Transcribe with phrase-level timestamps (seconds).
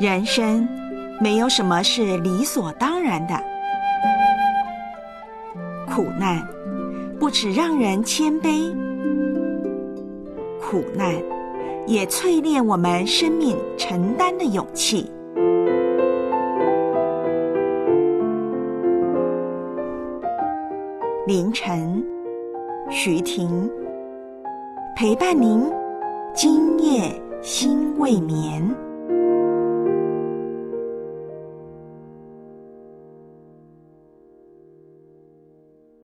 [0.00, 0.68] 人生
[1.20, 3.34] 没有什么是理所当然的。
[5.88, 6.46] 苦难
[7.18, 8.72] 不止让人谦卑。
[10.60, 11.12] 苦难
[11.88, 15.10] 也淬炼我们生命承担的勇气。
[21.26, 22.04] 凌晨
[22.88, 23.68] 徐婷
[24.94, 25.68] 陪伴您
[26.34, 27.12] 今夜
[27.42, 28.87] 心未眠。